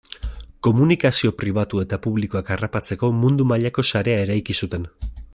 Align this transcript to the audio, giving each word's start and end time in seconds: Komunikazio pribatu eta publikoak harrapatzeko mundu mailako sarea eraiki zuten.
Komunikazio 0.67 1.33
pribatu 1.41 1.81
eta 1.83 1.99
publikoak 2.05 2.49
harrapatzeko 2.55 3.09
mundu 3.25 3.47
mailako 3.51 3.85
sarea 3.91 4.23
eraiki 4.23 4.57
zuten. 4.65 4.89